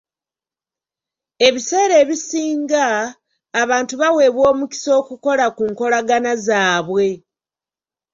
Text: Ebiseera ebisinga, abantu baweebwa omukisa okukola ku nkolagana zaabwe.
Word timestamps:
Ebiseera 1.47 1.95
ebisinga, 2.03 2.85
abantu 3.61 3.93
baweebwa 4.01 4.43
omukisa 4.53 4.89
okukola 5.01 5.45
ku 5.55 5.63
nkolagana 5.71 6.31
zaabwe. 6.45 7.07